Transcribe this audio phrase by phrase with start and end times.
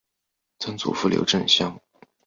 [0.57, 1.79] 曾祖父刘震乡。